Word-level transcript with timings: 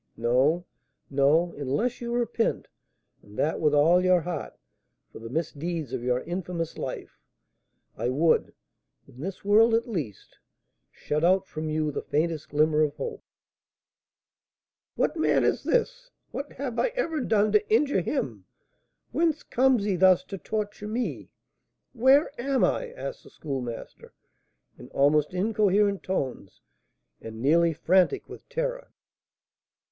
No, 0.17 0.65
no! 1.11 1.53
unless 1.57 2.01
you 2.01 2.11
repent, 2.11 2.67
and 3.21 3.37
that 3.37 3.59
with 3.61 3.75
all 3.75 4.03
your 4.03 4.21
heart, 4.21 4.57
for 5.11 5.19
the 5.19 5.29
misdeeds 5.29 5.93
of 5.93 6.01
your 6.01 6.21
infamous 6.21 6.75
life, 6.75 7.19
I 7.95 8.09
would 8.09 8.51
(in 9.07 9.19
this 9.21 9.45
world, 9.45 9.75
at 9.75 9.87
least) 9.87 10.39
shut 10.89 11.23
out 11.23 11.45
from 11.45 11.69
you 11.69 11.91
the 11.91 12.01
faintest 12.01 12.49
glimmer 12.49 12.81
of 12.81 12.95
hope" 12.95 13.23
"What 14.95 15.17
man 15.17 15.43
is 15.43 15.63
this? 15.63 16.09
What 16.31 16.53
have 16.53 16.79
I 16.79 16.87
ever 16.95 17.21
done 17.21 17.51
to 17.51 17.69
injure 17.71 18.01
him? 18.01 18.45
whence 19.11 19.43
comes 19.43 19.83
he 19.83 19.95
thus 19.97 20.23
to 20.23 20.39
torture 20.39 20.87
me? 20.87 21.29
where 21.93 22.31
am 22.41 22.63
I?" 22.63 22.89
asked 22.93 23.23
the 23.23 23.29
Schoolmaster, 23.29 24.13
in 24.79 24.87
almost 24.87 25.31
incoherent 25.35 26.01
tones, 26.01 26.59
and 27.21 27.39
nearly 27.39 27.71
frantic 27.71 28.27
with 28.27 28.49
terror. 28.49 28.91